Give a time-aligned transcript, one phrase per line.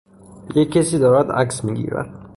[0.55, 2.29] یک کسی دارد عکس می گیرد.